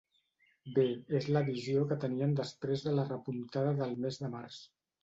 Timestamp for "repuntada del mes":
3.15-4.23